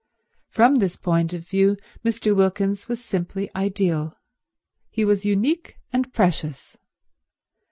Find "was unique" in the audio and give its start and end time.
5.05-5.75